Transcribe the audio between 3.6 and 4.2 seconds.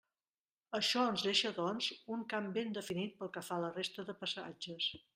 a la resta